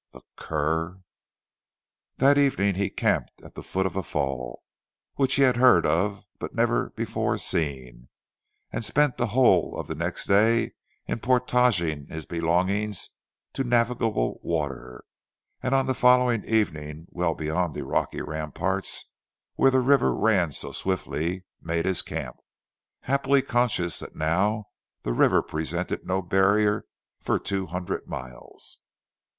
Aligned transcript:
The 0.13 0.21
cur!" 0.35 1.03
That 2.17 2.35
evening 2.39 2.73
he 2.73 2.89
camped 2.89 3.39
at 3.43 3.53
the 3.53 3.61
foot 3.61 3.85
of 3.85 3.95
a 3.95 4.01
fall, 4.01 4.63
which 5.13 5.35
he 5.35 5.43
had 5.43 5.57
heard 5.57 5.85
of, 5.85 6.25
but 6.39 6.55
never 6.55 6.89
before 6.89 7.37
seen, 7.37 8.07
and 8.71 8.83
spent 8.83 9.17
the 9.17 9.27
whole 9.27 9.77
of 9.77 9.85
the 9.85 9.93
next 9.93 10.25
day 10.25 10.71
in 11.05 11.19
portaging 11.19 12.07
his 12.07 12.25
belongings 12.25 13.11
to 13.53 13.63
navigable 13.63 14.39
water, 14.41 15.03
and 15.61 15.75
on 15.75 15.85
the 15.85 15.93
following 15.93 16.43
evening 16.45 17.05
well 17.11 17.35
beyond 17.35 17.75
the 17.75 17.85
rocky 17.85 18.23
ramparts, 18.23 19.05
where 19.53 19.69
the 19.69 19.81
river 19.81 20.15
ran 20.15 20.51
so 20.51 20.71
swiftly, 20.71 21.45
made 21.61 21.85
his 21.85 22.01
camp, 22.01 22.37
happily 23.01 23.43
conscious 23.43 23.99
that 23.99 24.15
now 24.15 24.65
the 25.03 25.13
river 25.13 25.43
presented 25.43 26.03
no 26.07 26.23
barrier 26.23 26.87
for 27.19 27.37
two 27.37 27.67
hundred 27.67 28.07
miles. 28.07 28.79